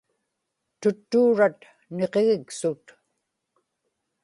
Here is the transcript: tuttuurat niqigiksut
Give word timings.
tuttuurat 0.81 1.59
niqigiksut 1.95 2.85